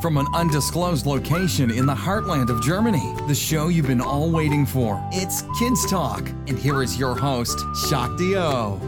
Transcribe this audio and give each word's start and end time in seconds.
from 0.00 0.16
an 0.16 0.26
undisclosed 0.34 1.06
location 1.06 1.70
in 1.70 1.86
the 1.86 1.94
heartland 1.94 2.50
of 2.50 2.62
Germany. 2.62 3.14
The 3.26 3.34
show 3.34 3.68
you've 3.68 3.86
been 3.86 4.00
all 4.00 4.30
waiting 4.30 4.66
for. 4.66 5.00
It's 5.12 5.42
Kids 5.58 5.88
Talk, 5.90 6.28
and 6.46 6.58
here 6.58 6.82
is 6.82 6.98
your 6.98 7.14
host, 7.14 7.58
Shakti 7.88 8.36
O. 8.36 8.80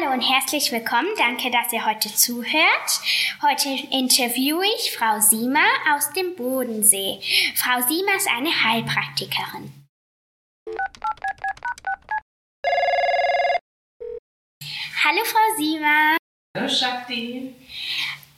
Hallo 0.00 0.12
und 0.12 0.20
herzlich 0.20 0.70
willkommen. 0.70 1.08
Danke, 1.16 1.50
dass 1.50 1.72
ihr 1.72 1.84
heute 1.84 2.12
zuhört. 2.14 3.00
Heute 3.42 3.68
interviewe 3.90 4.64
ich 4.76 4.92
Frau 4.92 5.20
Sima 5.20 5.64
aus 5.92 6.12
dem 6.12 6.36
Bodensee. 6.36 7.20
Frau 7.54 7.80
Sima 7.80 8.12
ist 8.16 8.28
eine 8.28 8.50
Heilpraktikerin. 8.64 9.72
Hallo, 15.04 15.24
Frau 15.24 15.56
Sima. 15.56 16.16
Hallo, 16.56 16.68
Shakti. 16.68 17.54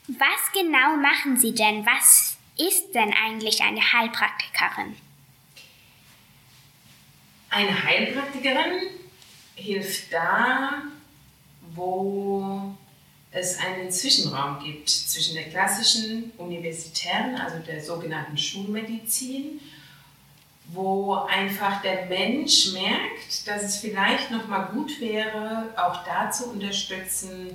Was 0.09 0.52
genau 0.52 0.97
machen 0.97 1.37
Sie 1.37 1.55
denn? 1.55 1.85
Was 1.85 2.38
ist 2.57 2.93
denn 2.95 3.13
eigentlich 3.13 3.63
eine 3.63 3.80
Heilpraktikerin? 3.80 4.97
Eine 7.51 7.83
Heilpraktikerin 7.83 8.83
hilft 9.57 10.13
da, 10.13 10.83
wo 11.74 12.74
es 13.33 13.59
einen 13.59 13.91
Zwischenraum 13.91 14.62
gibt 14.62 14.88
zwischen 14.88 15.34
der 15.34 15.45
klassischen 15.45 16.33
universitären, 16.38 17.37
also 17.37 17.59
der 17.59 17.83
sogenannten 17.83 18.37
Schulmedizin, 18.37 19.60
wo 20.73 21.15
einfach 21.15 21.82
der 21.82 22.07
Mensch 22.07 22.73
merkt, 22.73 23.46
dass 23.46 23.62
es 23.62 23.77
vielleicht 23.77 24.30
noch 24.30 24.46
mal 24.49 24.66
gut 24.66 25.01
wäre, 25.01 25.73
auch 25.77 26.04
da 26.04 26.30
zu 26.30 26.51
unterstützen, 26.51 27.51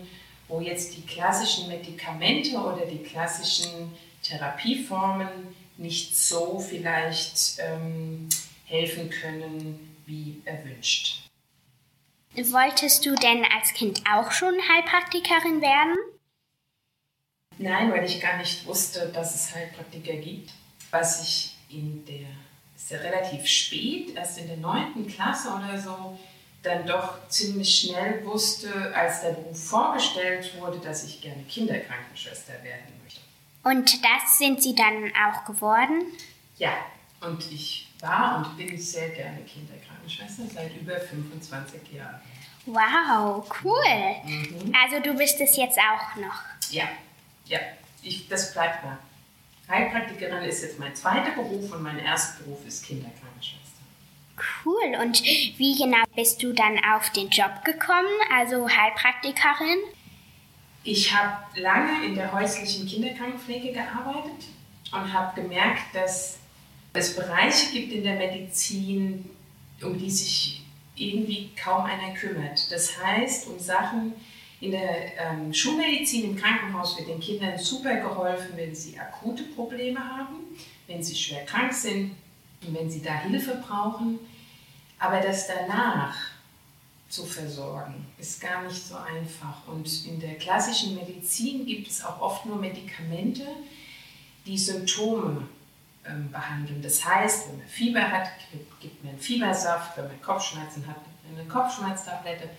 wo 0.48 0.62
jetzt 0.62 0.96
die 0.96 1.02
klassischen 1.02 1.68
Medikamente 1.68 2.58
oder 2.58 2.86
die 2.86 3.04
klassischen 3.04 3.92
Therapieformen 4.22 5.28
nicht 5.78 6.18
so 6.18 6.60
vielleicht 6.60 7.58
ähm, 7.60 8.30
helfen 8.66 9.10
können, 9.10 9.98
wie 10.06 10.42
erwünscht. 10.46 11.25
Wolltest 12.38 13.06
du 13.06 13.16
denn 13.16 13.46
als 13.46 13.74
Kind 13.74 14.02
auch 14.12 14.30
schon 14.32 14.54
Heilpraktikerin 14.56 15.62
werden? 15.62 15.96
Nein, 17.58 17.92
weil 17.94 18.04
ich 18.04 18.20
gar 18.20 18.38
nicht 18.38 18.66
wusste, 18.66 19.08
dass 19.14 19.36
es 19.36 19.56
Heilpraktiker 19.56 20.18
gibt. 20.18 20.52
Was 20.92 21.24
ich 21.24 21.56
in 21.70 22.06
der, 22.06 22.28
ist 22.76 22.92
ja 22.92 22.98
relativ 22.98 23.48
spät, 23.48 24.16
erst 24.16 24.38
in 24.38 24.48
der 24.48 24.58
neunten 24.58 25.08
Klasse 25.08 25.50
oder 25.50 25.80
so, 25.80 26.20
dann 26.62 26.86
doch 26.86 27.26
ziemlich 27.30 27.74
schnell 27.74 28.26
wusste, 28.26 28.94
als 28.94 29.22
der 29.22 29.30
Beruf 29.30 29.70
vorgestellt 29.70 30.60
wurde, 30.60 30.80
dass 30.80 31.06
ich 31.06 31.22
gerne 31.22 31.44
Kinderkrankenschwester 31.44 32.54
werden 32.64 32.92
möchte. 33.02 33.22
Und 33.64 34.04
das 34.04 34.38
sind 34.38 34.62
Sie 34.62 34.76
dann 34.76 35.12
auch 35.26 35.46
geworden? 35.46 36.04
Ja, 36.58 36.74
und 37.22 37.50
ich 37.50 37.88
war 38.02 38.38
und 38.38 38.58
bin 38.58 38.78
sehr 38.78 39.10
gerne 39.10 39.40
Kinderkrankenschwester 39.42 39.95
seit 40.54 40.76
über 40.76 41.00
25 41.00 41.82
Jahren. 41.94 42.22
Wow, 42.66 43.46
cool. 43.64 44.16
Mhm. 44.26 44.74
Also 44.84 45.00
du 45.00 45.16
bist 45.16 45.40
es 45.40 45.56
jetzt 45.56 45.78
auch 45.78 46.16
noch. 46.16 46.42
Ja, 46.72 46.86
ja, 47.46 47.60
ich, 48.02 48.28
das 48.28 48.54
bleibt 48.54 48.84
da. 48.84 48.98
Heilpraktikerin 49.68 50.44
ist 50.44 50.62
jetzt 50.62 50.80
mein 50.80 50.96
zweiter 50.96 51.32
Beruf 51.32 51.72
und 51.72 51.82
mein 51.82 52.00
erster 52.00 52.44
Beruf 52.44 52.66
ist 52.68 52.86
Kinderkrankenschwester. 52.86 53.66
Cool. 54.64 54.96
Und 55.02 55.24
wie 55.24 55.76
genau 55.78 56.04
bist 56.16 56.42
du 56.44 56.54
dann 56.54 56.80
auf 56.84 57.10
den 57.12 57.30
Job 57.30 57.64
gekommen, 57.64 58.08
also 58.32 58.68
Heilpraktikerin? 58.70 59.80
Ich 60.84 61.16
habe 61.16 61.60
lange 61.60 62.06
in 62.06 62.16
der 62.16 62.32
häuslichen 62.32 62.88
Kinderkrankenpflege 62.88 63.74
gearbeitet 63.74 64.46
und 64.92 65.12
habe 65.12 65.42
gemerkt, 65.42 65.94
dass 65.94 66.38
es 66.94 67.16
Bereiche 67.16 67.72
gibt 67.72 67.92
in 67.92 68.04
der 68.04 68.16
Medizin, 68.16 69.35
um 69.82 69.98
die 69.98 70.10
sich 70.10 70.62
irgendwie 70.96 71.50
kaum 71.62 71.86
einer 71.86 72.14
kümmert. 72.14 72.72
Das 72.72 73.02
heißt, 73.02 73.48
um 73.48 73.60
Sachen 73.60 74.14
in 74.62 74.72
der 74.72 75.18
ähm, 75.20 75.54
Schulmedizin 75.54 76.32
im 76.32 76.36
Krankenhaus 76.36 76.98
wird 76.98 77.10
den 77.10 77.20
Kindern 77.20 77.58
super 77.58 77.96
geholfen, 77.98 78.52
wenn 78.56 78.74
sie 78.74 78.98
akute 78.98 79.44
Probleme 79.44 80.00
haben, 80.00 80.38
wenn 80.88 81.04
sie 81.04 81.16
schwer 81.16 81.46
krank 81.46 81.74
sind 81.74 82.16
und 82.66 82.74
wenn 82.74 82.90
sie 82.90 83.02
da 83.02 83.14
Hilfe 83.14 83.62
brauchen. 83.68 84.20
Aber 84.98 85.20
das 85.20 85.48
danach 85.48 86.16
zu 87.10 87.26
versorgen, 87.26 88.06
ist 88.18 88.42
gar 88.42 88.64
nicht 88.64 88.88
so 88.88 88.96
einfach. 88.96 89.68
Und 89.68 90.06
in 90.06 90.20
der 90.20 90.36
klassischen 90.36 90.96
Medizin 90.96 91.66
gibt 91.66 91.88
es 91.88 92.04
auch 92.04 92.20
oft 92.22 92.46
nur 92.46 92.58
Medikamente, 92.58 93.46
die 94.46 94.58
Symptome 94.58 95.48
behandeln. 96.32 96.82
Das 96.82 97.04
heißt, 97.04 97.50
wenn 97.50 97.58
man 97.58 97.68
Fieber 97.68 98.12
hat, 98.12 98.30
gibt 98.80 99.04
man 99.04 99.18
Fiebersaft, 99.18 99.98
wenn 99.98 100.08
man 100.08 100.22
Kopfschmerzen 100.22 100.86
hat, 100.88 100.98
gibt 101.04 101.32
man 101.32 101.40
eine 101.42 101.50
Kopfschmerztablette. 101.50 102.50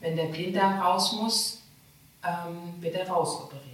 Wenn 0.00 0.16
der 0.16 0.26
Blinddarm 0.26 0.80
raus 0.80 1.12
muss, 1.12 1.62
ähm, 2.24 2.74
wird 2.80 2.94
er 2.94 3.08
rausoperiert. 3.08 3.64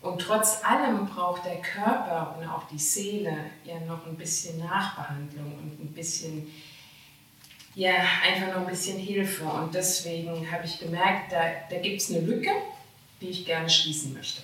Und 0.00 0.20
trotz 0.20 0.62
allem 0.64 1.06
braucht 1.06 1.44
der 1.44 1.60
Körper 1.60 2.36
und 2.38 2.46
auch 2.46 2.68
die 2.68 2.78
Seele 2.78 3.36
ja 3.64 3.80
noch 3.80 4.06
ein 4.06 4.16
bisschen 4.16 4.58
Nachbehandlung 4.58 5.58
und 5.58 5.80
ein 5.80 5.92
bisschen, 5.92 6.52
ja, 7.74 7.94
einfach 8.24 8.48
noch 8.48 8.60
ein 8.60 8.66
bisschen 8.66 8.98
Hilfe. 8.98 9.44
Und 9.44 9.74
deswegen 9.74 10.50
habe 10.50 10.64
ich 10.66 10.78
gemerkt, 10.78 11.32
da, 11.32 11.40
da 11.68 11.78
gibt 11.78 12.00
es 12.00 12.10
eine 12.10 12.20
Lücke, 12.20 12.50
die 13.20 13.30
ich 13.30 13.44
gerne 13.44 13.68
schließen 13.68 14.14
möchte. 14.14 14.42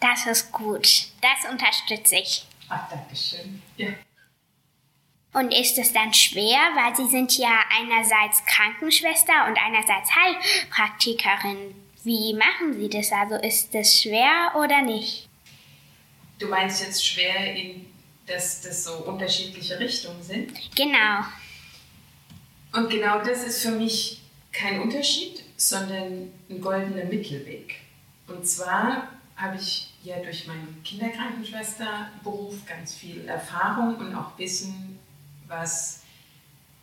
Das 0.00 0.26
ist 0.26 0.50
gut. 0.50 1.08
Das 1.20 1.50
unterstütze 1.50 2.16
ich. 2.16 2.46
Ach, 2.70 2.88
danke 2.88 3.14
schön. 3.14 3.60
Ja. 3.76 3.88
Und 5.32 5.52
ist 5.52 5.76
es 5.78 5.92
dann 5.92 6.14
schwer, 6.14 6.58
weil 6.74 6.96
Sie 6.96 7.08
sind 7.08 7.36
ja 7.36 7.60
einerseits 7.78 8.44
Krankenschwester 8.46 9.46
und 9.46 9.58
einerseits 9.58 10.10
Heilpraktikerin. 10.14 11.74
Wie 12.02 12.32
machen 12.32 12.74
Sie 12.74 12.88
das? 12.88 13.12
Also 13.12 13.36
ist 13.36 13.74
das 13.74 14.00
schwer 14.00 14.52
oder 14.56 14.82
nicht? 14.82 15.28
Du 16.38 16.48
meinst 16.48 16.82
jetzt 16.82 17.06
schwer, 17.06 17.54
in, 17.54 17.86
dass 18.26 18.62
das 18.62 18.84
so 18.84 18.94
unterschiedliche 19.04 19.78
Richtungen 19.78 20.22
sind? 20.22 20.52
Genau. 20.74 21.24
Und 22.72 22.88
genau 22.88 23.18
das 23.22 23.44
ist 23.44 23.62
für 23.62 23.72
mich 23.72 24.22
kein 24.52 24.80
Unterschied, 24.80 25.44
sondern 25.56 26.32
ein 26.48 26.60
goldener 26.60 27.04
Mittelweg. 27.04 27.76
Und 28.26 28.46
zwar 28.46 29.08
habe 29.40 29.56
ich 29.56 29.94
ja 30.02 30.16
durch 30.20 30.46
meinen 30.46 30.82
Kinderkrankenschwesterberuf 30.84 32.66
ganz 32.66 32.94
viel 32.94 33.26
Erfahrung 33.26 33.96
und 33.96 34.14
auch 34.14 34.38
Wissen, 34.38 34.98
was 35.48 36.02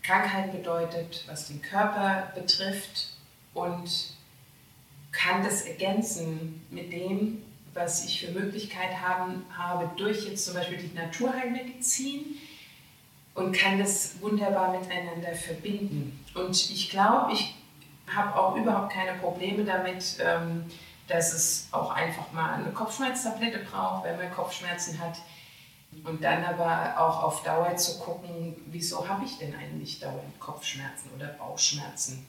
Krankheit 0.01 0.51
bedeutet, 0.51 1.23
was 1.28 1.47
den 1.47 1.62
Körper 1.62 2.31
betrifft 2.34 3.12
und 3.53 4.16
kann 5.12 5.44
das 5.44 5.63
ergänzen 5.63 6.66
mit 6.69 6.91
dem, 6.91 7.44
was 7.73 8.06
ich 8.06 8.22
für 8.22 8.31
Möglichkeit 8.31 9.01
haben, 9.01 9.46
habe 9.56 9.90
durch 9.97 10.28
jetzt 10.28 10.46
zum 10.46 10.56
Beispiel 10.56 10.78
die 10.78 10.96
Naturheilmedizin 10.96 12.38
und 13.35 13.56
kann 13.56 13.78
das 13.78 14.19
wunderbar 14.22 14.79
miteinander 14.79 15.34
verbinden. 15.35 16.23
Und 16.34 16.56
ich 16.72 16.90
glaube, 16.90 17.34
ich 17.34 17.56
habe 18.07 18.35
auch 18.35 18.56
überhaupt 18.56 18.94
keine 18.94 19.19
Probleme 19.19 19.63
damit, 19.63 20.17
ähm, 20.19 20.66
dass 21.07 21.34
es 21.34 21.68
auch 21.72 21.91
einfach 21.91 22.31
mal 22.34 22.53
eine 22.53 22.72
Kopfschmerztablette 22.72 23.59
braucht, 23.59 24.03
wenn 24.03 24.18
man 24.18 24.31
Kopfschmerzen 24.31 25.00
hat. 25.00 25.18
Und 26.03 26.23
dann 26.23 26.43
aber 26.43 26.99
auch 26.99 27.23
auf 27.23 27.43
Dauer 27.43 27.76
zu 27.78 27.99
gucken, 27.99 28.55
wieso 28.67 29.08
habe 29.08 29.26
ich 29.26 29.37
denn 29.37 29.55
eigentlich 29.55 29.99
dauernd 29.99 30.40
Kopfschmerzen 30.40 31.09
oder 31.16 31.28
Bauchschmerzen. 31.28 32.28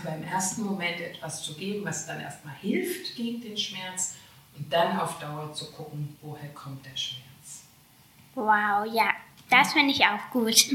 Aber 0.00 0.14
im 0.14 0.24
ersten 0.24 0.62
Moment 0.62 1.00
etwas 1.00 1.42
zu 1.42 1.54
geben, 1.54 1.84
was 1.84 2.06
dann 2.06 2.20
erstmal 2.20 2.54
hilft 2.54 3.16
gegen 3.16 3.40
den 3.42 3.56
Schmerz 3.56 4.14
und 4.56 4.72
dann 4.72 4.98
auf 4.98 5.18
Dauer 5.18 5.52
zu 5.52 5.70
gucken, 5.72 6.16
woher 6.22 6.48
kommt 6.50 6.86
der 6.86 6.96
Schmerz. 6.96 7.64
Wow, 8.34 8.86
ja, 8.90 9.10
das 9.50 9.72
finde 9.72 9.92
ich 9.92 10.02
auch 10.04 10.30
gut. 10.30 10.66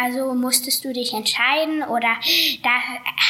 Also 0.00 0.34
musstest 0.34 0.84
du 0.84 0.92
dich 0.92 1.12
entscheiden 1.12 1.82
oder 1.82 2.16
da 2.62 2.70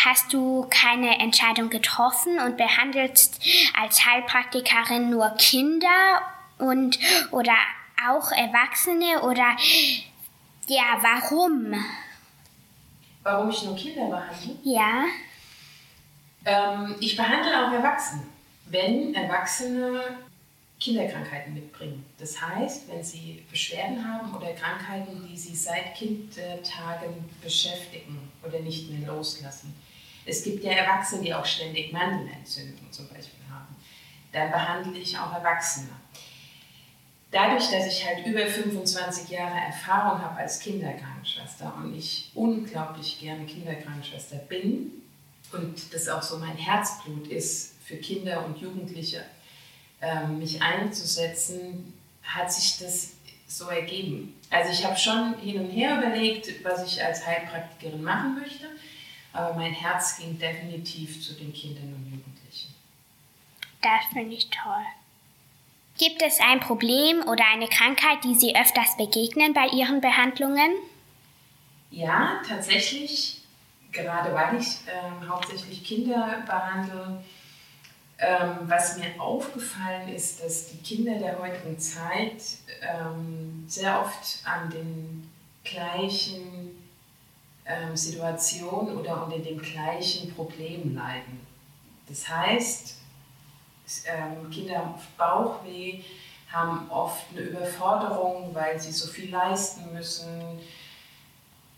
hast 0.05 0.33
du 0.33 0.67
keine 0.71 1.19
Entscheidung 1.19 1.71
getroffen 1.71 2.39
und 2.39 2.57
behandelst 2.57 3.41
als 3.81 4.05
Heilpraktikerin 4.07 5.11
nur 5.11 5.31
Kinder 5.39 6.23
und 6.59 6.99
oder 7.31 7.55
auch 8.09 8.31
Erwachsene 8.33 9.23
oder 9.23 9.57
ja, 10.67 10.99
warum? 11.01 11.75
Warum 13.23 13.51
ich 13.51 13.63
nur 13.63 13.77
Kinder 13.77 14.07
behandle? 14.07 14.57
Ja. 14.63 15.05
Ähm, 16.45 16.97
ich 17.01 17.17
behandle 17.17 17.67
auch 17.67 17.73
Erwachsene. 17.73 18.23
Wenn 18.67 19.15
Erwachsene 19.15 20.01
Kinderkrankheiten 20.83 21.55
mitbringen. 21.55 22.05
Das 22.19 22.41
heißt, 22.41 22.89
wenn 22.89 23.05
sie 23.05 23.45
Beschwerden 23.49 24.05
haben 24.05 24.35
oder 24.35 24.53
Krankheiten, 24.53 25.29
die 25.29 25.37
sie 25.37 25.55
seit 25.55 25.95
Kindtagen 25.95 27.31
beschäftigen 27.41 28.33
oder 28.45 28.59
nicht 28.59 28.91
mehr 28.91 29.07
loslassen. 29.07 29.75
Es 30.27 30.43
gibt 30.43 30.65
ja 30.65 30.73
Erwachsene, 30.73 31.23
die 31.23 31.35
auch 31.35 31.47
ständig 31.47 31.93
Mandelentzündung 31.93 32.91
zum 32.91 33.09
Beispiel 33.09 33.45
haben. 33.49 33.77
Dann 34.33 34.51
behandle 34.51 34.99
ich 34.99 35.17
auch 35.17 35.33
Erwachsene. 35.33 35.91
Dadurch, 37.31 37.71
dass 37.71 37.87
ich 37.87 38.05
halt 38.05 38.27
über 38.27 38.45
25 38.45 39.31
Jahre 39.31 39.59
Erfahrung 39.59 40.21
habe 40.21 40.39
als 40.39 40.59
Kinderkrankenschwester 40.59 41.75
und 41.77 41.97
ich 41.97 42.31
unglaublich 42.35 43.21
gerne 43.21 43.47
Kinderkrankenschwester 43.47 44.37
bin 44.37 44.91
und 45.53 45.95
das 45.95 46.09
auch 46.09 46.23
so 46.23 46.39
mein 46.39 46.57
Herzblut 46.57 47.29
ist, 47.29 47.75
für 47.85 47.97
Kinder 47.97 48.45
und 48.45 48.59
Jugendliche 48.59 49.25
ähm, 50.03 50.39
mich 50.39 50.61
einzusetzen, 50.61 51.95
hat 52.23 52.53
sich 52.53 52.79
das 52.79 53.13
so 53.47 53.69
ergeben. 53.69 54.35
Also 54.51 54.73
ich 54.73 54.85
habe 54.85 54.97
schon 54.97 55.39
hin 55.39 55.61
und 55.61 55.71
her 55.71 55.99
überlegt, 55.99 56.65
was 56.65 56.85
ich 56.85 57.03
als 57.03 57.27
Heilpraktikerin 57.27 58.03
machen 58.03 58.39
möchte, 58.39 58.67
aber 59.33 59.55
mein 59.55 59.73
Herz 59.73 60.19
ging 60.19 60.39
definitiv 60.39 61.23
zu 61.23 61.35
den 61.35 61.53
Kindern 61.53 61.95
und 61.95 62.05
Jugendlichen. 62.05 62.75
Das 63.81 64.05
finde 64.13 64.35
ich 64.35 64.49
toll. 64.51 64.85
Gibt 65.99 66.23
es 66.23 66.41
ein 66.41 66.61
Problem 66.61 67.23
oder 67.29 67.45
eine 67.53 67.69
Krankheit, 67.69 68.25
die 68.25 68.35
Sie 68.35 68.57
öfters 68.57 68.97
begegnen 68.97 69.53
bei 69.53 69.67
Ihren 69.67 70.01
Behandlungen? 70.01 70.73
Ja, 71.91 72.41
tatsächlich, 72.49 73.43
gerade 73.93 74.35
weil 74.35 74.59
ich 74.59 74.79
äh, 74.87 75.27
hauptsächlich 75.29 75.85
Kinder 75.85 76.43
behandle, 76.47 77.23
ähm, 78.19 78.59
was 78.67 78.97
mir 78.99 79.21
aufgefallen 79.21 80.09
ist, 80.09 80.43
dass 80.43 80.69
die 80.69 80.79
Kinder 80.79 81.19
der 81.19 81.39
heutigen 81.39 81.79
Zeit 81.79 82.43
ähm, 82.81 83.65
sehr 83.67 84.01
oft 84.01 84.39
an 84.45 84.71
den 84.71 85.31
gleichen 85.65 86.79
ähm, 87.65 87.97
Situationen 87.97 88.97
oder 88.97 89.25
unter 89.25 89.39
dem 89.39 89.61
gleichen 89.61 90.35
Problem 90.35 90.95
leiden. 90.95 91.41
Das 92.09 92.29
heißt, 92.29 92.97
ähm, 94.07 94.51
Kinder 94.51 94.79
haben 94.79 94.95
Bauchweh, 95.17 96.03
haben 96.51 96.91
oft 96.91 97.25
eine 97.33 97.41
Überforderung, 97.41 98.55
weil 98.55 98.79
sie 98.79 98.93
so 98.93 99.09
viel 99.09 99.31
leisten 99.31 99.93
müssen, 99.93 100.61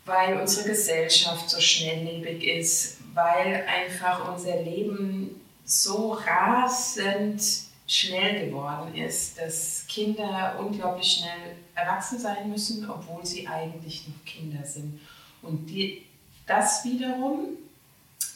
weil 0.05 0.39
unsere 0.39 0.69
Gesellschaft 0.69 1.49
so 1.49 1.59
schnelllebig 1.59 2.43
ist, 2.43 2.97
weil 3.13 3.65
einfach 3.67 4.31
unser 4.31 4.61
Leben 4.61 5.41
so 5.65 6.13
rasend 6.13 7.41
schnell 7.87 8.47
geworden 8.47 8.95
ist, 8.95 9.37
dass 9.37 9.85
Kinder 9.87 10.57
unglaublich 10.59 11.17
schnell 11.17 11.57
erwachsen 11.75 12.19
sein 12.19 12.49
müssen, 12.49 12.89
obwohl 12.89 13.25
sie 13.25 13.47
eigentlich 13.47 14.07
noch 14.07 14.25
Kinder 14.25 14.65
sind. 14.65 14.99
Und 15.41 15.67
die, 15.67 16.05
das 16.45 16.83
wiederum 16.85 17.49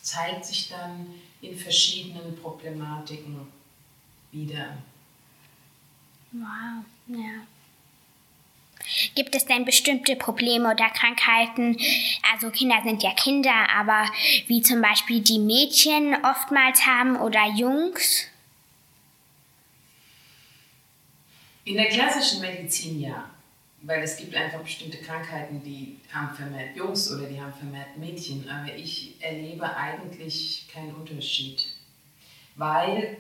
zeigt 0.02 0.46
sich 0.46 0.70
dann 0.70 1.08
in 1.42 1.58
verschiedenen 1.58 2.36
Problematiken 2.40 3.48
wieder. 4.32 4.78
Wow, 6.32 6.84
ja. 7.08 7.42
Gibt 9.16 9.36
es 9.36 9.46
denn 9.46 9.66
bestimmte 9.66 10.16
Probleme 10.16 10.72
oder 10.72 10.90
Krankheiten? 10.90 11.78
Also 12.34 12.50
Kinder 12.50 12.82
sind 12.84 13.04
ja 13.04 13.14
Kinder, 13.14 13.70
aber 13.76 14.06
wie 14.48 14.62
zum 14.62 14.82
Beispiel 14.82 15.22
die 15.22 15.40
Mädchen 15.40 16.16
oftmals 16.24 16.86
haben 16.86 17.18
oder 17.18 17.46
Jungs? 17.56 18.28
In 21.66 21.76
der 21.76 21.88
klassischen 21.88 22.42
Medizin 22.42 23.00
ja, 23.02 23.30
weil 23.84 24.02
es 24.02 24.18
gibt 24.18 24.36
einfach 24.36 24.62
bestimmte 24.62 24.98
Krankheiten, 24.98 25.62
die 25.64 26.00
haben 26.12 26.36
vermehrt 26.36 26.76
Jungs 26.76 27.12
oder 27.14 27.28
die 27.28 27.40
haben 27.40 27.54
vermehrt 27.54 27.96
Mädchen, 27.98 28.50
aber 28.50 28.76
ich 28.76 29.16
erlebe 29.20 29.76
eigentlich 29.76 30.68
keinen 30.74 30.96
Unterschied, 30.96 31.68
weil, 32.56 33.18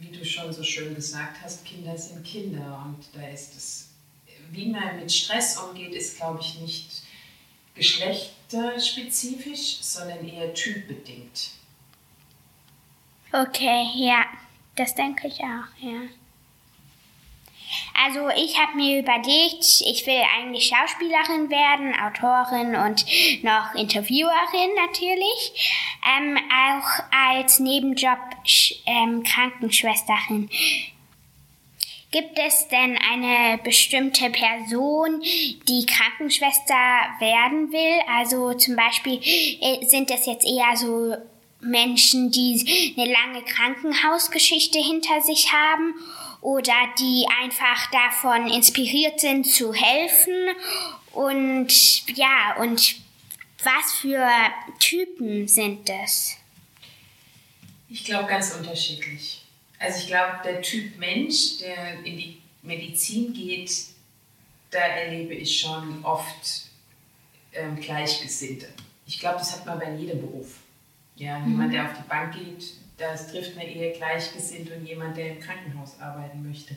wie 0.00 0.10
du 0.10 0.24
schon 0.24 0.52
so 0.52 0.62
schön 0.64 0.94
gesagt 0.94 1.38
hast, 1.42 1.64
Kinder 1.64 1.96
sind 1.96 2.24
Kinder 2.24 2.80
und 2.84 2.96
da 3.14 3.28
ist 3.28 3.56
es 3.56 3.91
wie 4.50 4.66
man 4.66 4.96
mit 4.96 5.12
Stress 5.12 5.58
umgeht, 5.58 5.94
ist, 5.94 6.16
glaube 6.16 6.40
ich, 6.40 6.58
nicht 6.60 7.02
geschlechterspezifisch, 7.74 9.78
sondern 9.80 10.28
eher 10.28 10.52
typbedingt. 10.54 11.50
Okay, 13.32 13.90
ja, 13.94 14.26
das 14.76 14.94
denke 14.94 15.26
ich 15.28 15.40
auch, 15.40 15.64
ja. 15.80 16.02
Also 17.94 18.28
ich 18.28 18.58
habe 18.58 18.76
mir 18.76 19.00
überlegt, 19.00 19.64
ich 19.64 20.06
will 20.06 20.22
eigentlich 20.36 20.66
Schauspielerin 20.66 21.48
werden, 21.50 21.94
Autorin 21.94 22.76
und 22.76 23.06
noch 23.42 23.74
Interviewerin 23.74 24.74
natürlich, 24.76 25.72
ähm, 26.04 26.36
auch 26.36 27.02
als 27.10 27.60
Nebenjob 27.60 28.18
ähm, 28.86 29.22
Krankenschwesterin. 29.22 30.50
Gibt 32.12 32.38
es 32.38 32.68
denn 32.68 32.98
eine 33.10 33.58
bestimmte 33.62 34.28
Person, 34.28 35.22
die 35.66 35.86
Krankenschwester 35.86 36.74
werden 37.18 37.72
will? 37.72 38.00
Also 38.06 38.52
zum 38.52 38.76
Beispiel 38.76 39.18
äh, 39.22 39.84
sind 39.86 40.10
es 40.10 40.26
jetzt 40.26 40.46
eher 40.46 40.76
so 40.76 41.16
Menschen, 41.60 42.30
die 42.30 42.94
eine 42.98 43.10
lange 43.10 43.42
Krankenhausgeschichte 43.44 44.78
hinter 44.78 45.22
sich 45.22 45.52
haben 45.52 45.94
oder 46.42 46.74
die 46.98 47.26
einfach 47.40 47.90
davon 47.90 48.50
inspiriert 48.50 49.18
sind 49.18 49.46
zu 49.46 49.72
helfen 49.72 50.34
und 51.12 52.06
ja, 52.14 52.56
und 52.58 52.96
was 53.62 53.92
für 54.00 54.28
Typen 54.80 55.48
sind 55.48 55.88
das? 55.88 56.36
Ich 57.88 58.04
glaube 58.04 58.28
ganz 58.28 58.52
unterschiedlich. 58.54 59.41
Also 59.82 59.98
ich 59.98 60.06
glaube, 60.06 60.38
der 60.44 60.62
Typ 60.62 60.96
Mensch, 60.98 61.58
der 61.58 62.04
in 62.04 62.16
die 62.16 62.40
Medizin 62.62 63.34
geht, 63.34 63.72
da 64.70 64.78
erlebe 64.78 65.34
ich 65.34 65.60
schon 65.60 66.04
oft 66.04 66.68
ähm, 67.52 67.74
Gleichgesinnte. 67.80 68.68
Ich 69.06 69.18
glaube, 69.18 69.38
das 69.38 69.52
hat 69.52 69.66
man 69.66 69.80
bei 69.80 69.92
jedem 69.96 70.20
Beruf. 70.20 70.58
Ja, 71.16 71.40
mhm. 71.40 71.50
jemand, 71.50 71.74
der 71.74 71.84
auf 71.86 71.96
die 71.98 72.08
Bank 72.08 72.34
geht, 72.34 72.74
das 72.96 73.26
trifft 73.32 73.56
man 73.56 73.66
eher 73.66 73.90
gleichgesinnt 73.90 74.70
und 74.70 74.86
jemand, 74.86 75.16
der 75.16 75.32
im 75.32 75.40
Krankenhaus 75.40 75.98
arbeiten 75.98 76.48
möchte. 76.48 76.76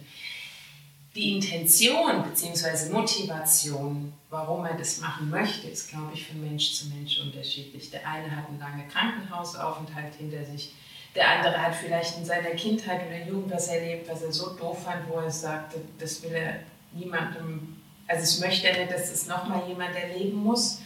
Die 1.13 1.35
Intention 1.35 2.23
bzw. 2.23 2.91
Motivation, 2.91 4.13
warum 4.31 4.63
man 4.63 4.77
das 4.79 4.99
machen 4.99 5.29
möchte, 5.29 5.67
ist, 5.67 5.89
glaube 5.89 6.11
ich, 6.15 6.27
von 6.27 6.41
Mensch 6.41 6.73
zu 6.73 6.87
Mensch 6.87 7.19
unterschiedlich. 7.19 7.91
Der 7.91 8.05
eine 8.05 8.35
hat 8.35 8.49
einen 8.49 8.59
langen 8.59 8.89
Krankenhausaufenthalt 8.89 10.15
hinter 10.15 10.43
sich, 10.43 10.73
der 11.15 11.29
andere 11.29 11.61
hat 11.61 11.75
vielleicht 11.75 12.17
in 12.17 12.25
seiner 12.25 12.51
Kindheit 12.51 13.01
oder 13.07 13.25
Jugend 13.25 13.51
was 13.51 13.69
erlebt, 13.69 14.09
was 14.09 14.21
er 14.21 14.33
so 14.33 14.55
doof 14.55 14.83
fand, 14.83 15.07
wo 15.09 15.19
er 15.19 15.31
sagte, 15.31 15.79
das 15.97 16.21
will 16.21 16.33
er 16.33 16.59
niemandem, 16.91 17.77
also 18.07 18.23
es 18.23 18.39
möchte 18.39 18.67
er 18.67 18.79
nicht, 18.79 18.91
dass 18.91 19.09
es 19.09 19.25
nochmal 19.27 19.67
jemand 19.67 19.95
erleben 19.95 20.37
muss. 20.37 20.81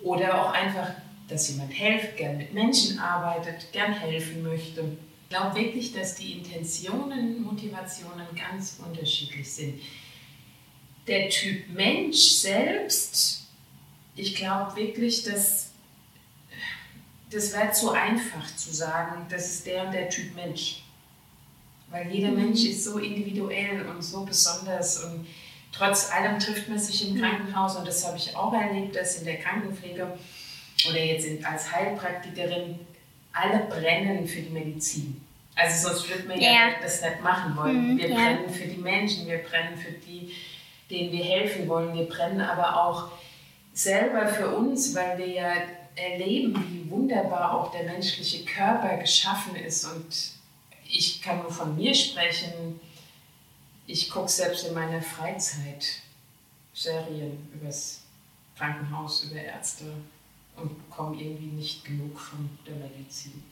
Oder 0.00 0.40
auch 0.40 0.52
einfach, 0.52 0.90
dass 1.28 1.48
jemand 1.48 1.72
hilft, 1.72 2.16
gern 2.16 2.38
mit 2.38 2.54
Menschen 2.54 2.98
arbeitet, 2.98 3.72
gern 3.72 3.92
helfen 3.92 4.42
möchte. 4.42 4.84
Ich 5.24 5.28
glaube 5.36 5.56
wirklich, 5.56 5.92
dass 5.92 6.14
die 6.14 6.34
Intentionen, 6.34 7.42
Motivationen 7.42 8.26
ganz 8.36 8.78
unterschiedlich 8.86 9.52
sind. 9.52 9.80
Der 11.08 11.28
Typ 11.28 11.68
Mensch 11.70 12.18
selbst, 12.18 13.48
ich 14.14 14.36
glaube 14.36 14.76
wirklich, 14.76 15.24
dass 15.24 15.65
das 17.30 17.52
wäre 17.54 17.72
zu 17.72 17.90
einfach 17.90 18.54
zu 18.56 18.72
sagen, 18.72 19.26
das 19.28 19.46
ist 19.46 19.66
der 19.66 19.86
und 19.86 19.92
der 19.92 20.08
Typ 20.08 20.34
Mensch. 20.34 20.82
Weil 21.90 22.10
jeder 22.10 22.30
mhm. 22.30 22.36
Mensch 22.36 22.64
ist 22.64 22.84
so 22.84 22.98
individuell 22.98 23.86
und 23.88 24.02
so 24.02 24.24
besonders 24.24 25.04
und 25.04 25.26
trotz 25.72 26.10
allem 26.12 26.38
trifft 26.38 26.68
man 26.68 26.78
sich 26.78 27.08
im 27.08 27.20
Krankenhaus 27.20 27.76
und 27.76 27.86
das 27.86 28.06
habe 28.06 28.16
ich 28.16 28.34
auch 28.36 28.52
erlebt, 28.52 28.96
dass 28.96 29.18
in 29.18 29.24
der 29.24 29.38
Krankenpflege 29.38 30.18
oder 30.88 31.02
jetzt 31.02 31.44
als 31.44 31.72
Heilpraktikerin 31.72 32.78
alle 33.32 33.64
brennen 33.66 34.26
für 34.26 34.40
die 34.40 34.50
Medizin. 34.50 35.20
Also 35.54 35.88
sonst 35.88 36.08
würde 36.08 36.28
man 36.28 36.40
ja, 36.40 36.50
ja 36.50 36.60
das 36.82 37.00
nicht 37.00 37.22
machen 37.22 37.56
wollen. 37.56 37.94
Mhm, 37.94 37.98
wir 37.98 38.08
ja. 38.08 38.14
brennen 38.14 38.50
für 38.50 38.66
die 38.66 38.76
Menschen, 38.76 39.26
wir 39.26 39.38
brennen 39.38 39.76
für 39.76 39.92
die, 39.92 40.32
denen 40.90 41.12
wir 41.12 41.24
helfen 41.24 41.68
wollen. 41.68 41.94
Wir 41.94 42.06
brennen 42.06 42.40
aber 42.40 42.84
auch 42.84 43.10
selber 43.72 44.26
für 44.26 44.54
uns, 44.54 44.94
weil 44.94 45.18
wir 45.18 45.28
ja 45.28 45.52
erleben, 45.96 46.54
wie 46.70 46.90
wunderbar 46.90 47.58
auch 47.58 47.72
der 47.72 47.84
menschliche 47.84 48.44
Körper 48.44 48.96
geschaffen 48.98 49.56
ist. 49.56 49.84
Und 49.86 50.32
ich 50.88 51.20
kann 51.22 51.42
nur 51.42 51.50
von 51.50 51.74
mir 51.74 51.94
sprechen. 51.94 52.80
Ich 53.86 54.10
gucke 54.10 54.28
selbst 54.28 54.66
in 54.66 54.74
meiner 54.74 55.02
Freizeit 55.02 56.02
Serien 56.74 57.48
übers 57.54 58.02
Krankenhaus, 58.56 59.24
über 59.24 59.40
Ärzte 59.40 59.84
und 60.56 60.88
bekomme 60.88 61.16
irgendwie 61.20 61.56
nicht 61.56 61.84
genug 61.84 62.18
von 62.18 62.50
der 62.66 62.74
Medizin. 62.76 63.42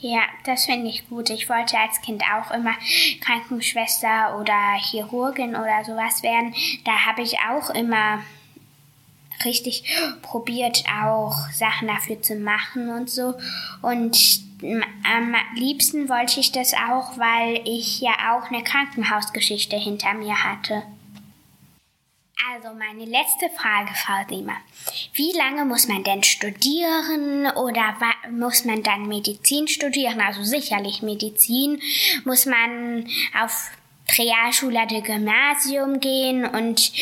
Ja, 0.00 0.22
das 0.44 0.66
finde 0.66 0.88
ich 0.88 1.08
gut. 1.08 1.28
Ich 1.30 1.48
wollte 1.48 1.76
als 1.76 2.00
Kind 2.02 2.22
auch 2.22 2.52
immer 2.52 2.74
Krankenschwester 3.20 4.38
oder 4.38 4.78
Chirurgin 4.78 5.56
oder 5.56 5.84
sowas 5.84 6.22
werden. 6.22 6.54
Da 6.84 7.06
habe 7.06 7.22
ich 7.22 7.36
auch 7.50 7.70
immer 7.70 8.22
richtig 9.44 9.84
probiert, 10.22 10.84
auch 11.02 11.36
Sachen 11.52 11.88
dafür 11.88 12.20
zu 12.22 12.36
machen 12.36 12.90
und 12.90 13.10
so. 13.10 13.34
Und 13.82 14.40
am 14.62 15.34
liebsten 15.54 16.08
wollte 16.08 16.40
ich 16.40 16.52
das 16.52 16.74
auch, 16.74 17.16
weil 17.18 17.62
ich 17.64 18.00
ja 18.00 18.12
auch 18.32 18.50
eine 18.50 18.64
Krankenhausgeschichte 18.64 19.76
hinter 19.76 20.14
mir 20.14 20.42
hatte. 20.42 20.82
Also 22.54 22.68
meine 22.76 23.04
letzte 23.04 23.50
Frage, 23.56 23.90
Frau 23.94 24.24
Siemer. 24.28 24.56
Wie 25.14 25.32
lange 25.36 25.64
muss 25.64 25.88
man 25.88 26.04
denn 26.04 26.22
studieren 26.22 27.46
oder 27.56 27.96
muss 28.30 28.64
man 28.64 28.82
dann 28.82 29.06
Medizin 29.06 29.68
studieren? 29.68 30.20
Also 30.20 30.42
sicherlich 30.44 31.02
Medizin. 31.02 31.80
Muss 32.24 32.46
man 32.46 33.08
auf 33.42 33.70
Realschule 34.16 34.80
oder 34.82 35.02
Gymnasium 35.02 36.00
gehen 36.00 36.46
und 36.46 36.92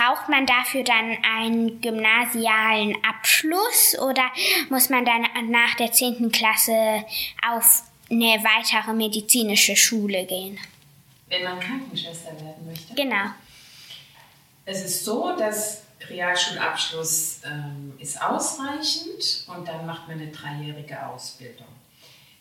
braucht 0.00 0.28
man 0.28 0.46
dafür 0.46 0.82
dann 0.82 1.18
einen 1.22 1.80
gymnasialen 1.80 2.96
Abschluss 3.04 3.98
oder 3.98 4.30
muss 4.70 4.88
man 4.88 5.04
dann 5.04 5.26
nach 5.50 5.74
der 5.74 5.92
10. 5.92 6.32
Klasse 6.32 7.04
auf 7.46 7.82
eine 8.10 8.42
weitere 8.42 8.94
medizinische 8.94 9.76
Schule 9.76 10.24
gehen? 10.24 10.58
Wenn 11.28 11.44
man 11.44 11.60
Krankenschwester 11.60 12.32
werden 12.32 12.66
möchte. 12.66 12.94
Genau. 12.94 13.26
Es 14.64 14.82
ist 14.82 15.04
so, 15.04 15.36
dass 15.36 15.82
Realschulabschluss 16.08 17.42
ähm, 17.44 17.92
ist 17.98 18.20
ausreichend 18.20 19.44
und 19.48 19.68
dann 19.68 19.84
macht 19.86 20.08
man 20.08 20.18
eine 20.18 20.30
dreijährige 20.30 21.06
Ausbildung. 21.06 21.66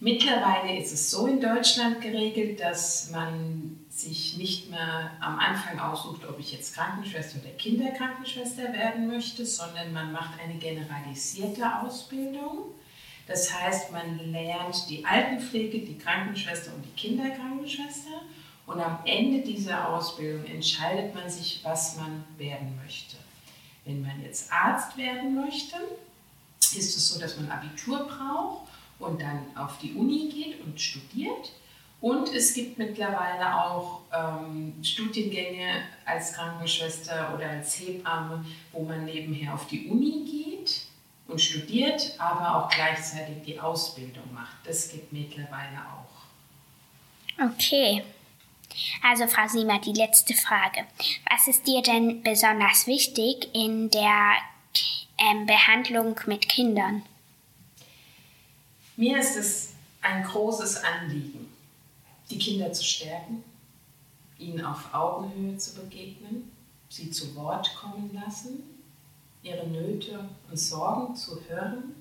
Mittlerweile 0.01 0.77
ist 0.77 0.94
es 0.94 1.12
so 1.12 1.27
in 1.27 1.41
Deutschland 1.41 2.00
geregelt, 2.00 2.62
dass 2.62 3.12
man 3.12 3.86
sich 3.89 4.38
nicht 4.38 4.70
mehr 4.70 5.12
am 5.20 5.38
Anfang 5.38 5.77
aussucht, 5.77 6.22
ob 6.25 6.39
ich 6.39 6.53
jetzt 6.53 6.74
Krankenschwester 6.74 7.39
oder 7.41 7.50
Kinderkrankenschwester 7.58 8.72
werden 8.72 9.08
möchte, 9.08 9.46
sondern 9.46 9.91
man 9.91 10.13
macht 10.13 10.39
eine 10.39 10.58
generalisierte 10.58 11.82
Ausbildung. 11.82 12.74
Das 13.27 13.53
heißt, 13.53 13.91
man 13.91 14.32
lernt 14.32 14.89
die 14.89 15.06
Altenpflege, 15.06 15.79
die 15.79 15.98
Krankenschwester 15.98 16.74
und 16.74 16.84
die 16.86 16.96
Kinderkrankenschwester 16.96 18.22
und 18.68 18.79
am 18.79 19.00
Ende 19.03 19.41
dieser 19.41 19.89
Ausbildung 19.89 20.46
entscheidet 20.46 21.13
man 21.13 21.29
sich, 21.29 21.60
was 21.63 21.98
man 21.98 22.24
werden 22.38 22.79
möchte. 22.82 23.18
Wenn 23.84 24.01
man 24.01 24.24
jetzt 24.24 24.50
Arzt 24.50 24.96
werden 24.96 25.36
möchte, 25.36 25.75
ist 26.60 26.96
es 26.96 27.10
so, 27.10 27.20
dass 27.20 27.36
man 27.36 27.51
Abitur 27.51 28.08
braucht 28.08 28.70
und 29.00 29.22
dann 29.22 29.46
auf 29.56 29.77
die 29.79 29.94
Uni 29.94 30.29
geht 30.29 30.62
und 30.63 30.79
studiert. 30.79 31.51
Und 32.01 32.34
es 32.34 32.53
gibt 32.53 32.77
mittlerweile 32.77 33.62
auch 33.62 34.01
ähm, 34.13 34.74
Studiengänge 34.82 35.84
als 36.06 36.34
Krankenschwester 36.34 37.34
oder 37.36 37.50
als 37.50 37.77
Hebamme, 37.79 38.46
wo 38.72 38.84
man 38.84 39.03
nebenher 39.06 39.53
auf 39.53 39.68
die 39.68 39.88
Uni 39.88 40.24
geht 40.25 40.82
und 41.27 41.41
studiert, 41.41 42.15
aber 42.18 42.56
auch 42.56 42.70
gleichzeitig 42.70 43.44
die 43.46 43.60
Ausbildung 43.60 44.34
macht. 44.34 44.56
Das 44.63 44.89
gibt 44.89 45.12
mittlerweile 45.12 45.77
auch. 45.77 46.10
Okay. 47.51 48.03
Also 49.03 49.27
Frau 49.27 49.48
Siemer, 49.48 49.79
die 49.79 49.94
letzte 49.94 50.34
Frage. 50.34 50.86
Was 51.29 51.48
ist 51.48 51.68
dir 51.68 51.82
denn 51.82 52.22
besonders 52.24 52.88
wichtig 52.88 53.50
in 53.53 53.89
der 53.89 54.34
ähm, 55.18 55.46
Behandlung 55.46 56.20
mit 56.27 56.48
Kindern? 56.48 57.03
Mir 59.00 59.18
ist 59.18 59.38
es 59.38 59.70
ein 60.01 60.25
großes 60.25 60.84
Anliegen, 60.84 61.48
die 62.29 62.38
Kinder 62.38 62.74
zu 62.74 62.84
stärken, 62.84 63.46
ihnen 64.38 64.65
auf 64.65 64.94
Augenhöhe 64.94 65.56
zu 65.56 65.75
begegnen, 65.75 66.51
sie 66.89 67.10
zu 67.10 67.34
Wort 67.38 67.74
kommen 67.75 68.12
lassen, 68.13 68.62
ihre 69.41 69.65
Nöte 69.68 70.27
und 70.51 70.60
Sorgen 70.60 71.15
zu 71.15 71.41
hören, 71.48 71.96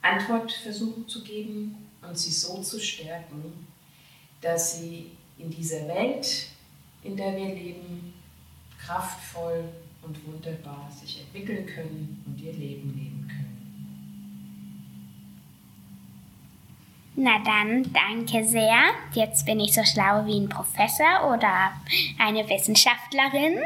Antwort 0.00 0.52
versuchen 0.52 1.08
zu 1.08 1.24
geben 1.24 1.88
und 2.00 2.16
sie 2.16 2.30
so 2.30 2.62
zu 2.62 2.78
stärken, 2.78 3.66
dass 4.40 4.78
sie 4.78 5.10
in 5.36 5.50
dieser 5.50 5.88
Welt, 5.88 6.46
in 7.02 7.16
der 7.16 7.36
wir 7.36 7.56
leben, 7.56 8.14
kraftvoll 8.78 9.64
und 10.02 10.24
wunderbar 10.28 10.92
sich 10.92 11.22
entwickeln 11.22 11.66
können 11.66 12.22
und 12.24 12.40
ihr 12.40 12.52
Leben 12.52 12.96
leben 12.96 13.17
Na 17.20 17.40
dann, 17.44 17.92
danke 17.92 18.44
sehr. 18.44 18.78
Jetzt 19.12 19.44
bin 19.44 19.58
ich 19.58 19.74
so 19.74 19.82
schlau 19.82 20.24
wie 20.24 20.38
ein 20.38 20.48
Professor 20.48 21.34
oder 21.34 21.72
eine 22.16 22.48
Wissenschaftlerin. 22.48 23.58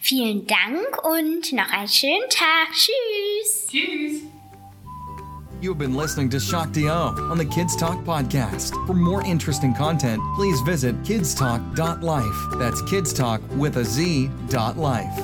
Vielen 0.00 0.46
Dank 0.46 1.04
und 1.04 1.52
noch 1.52 1.68
einen 1.72 1.88
schönen 1.88 2.28
Tag. 2.30 2.68
Tschüss. 2.72 3.66
Tschüss. 3.70 4.22
You've 5.60 5.78
been 5.78 5.94
listening 5.94 6.30
to 6.30 6.38
Shock 6.38 6.72
Do 6.72 6.88
on 6.88 7.38
the 7.38 7.44
Kids 7.44 7.76
Talk 7.76 8.04
podcast. 8.04 8.72
For 8.86 8.94
more 8.94 9.22
interesting 9.26 9.74
content, 9.74 10.22
please 10.36 10.60
visit 10.60 10.94
kidstalk.life. 11.02 12.58
That's 12.60 12.82
kidstalk 12.82 13.40
with 13.58 13.78
a 13.78 13.84
Z 13.84 14.30
dot 14.48 14.78
life. 14.78 15.20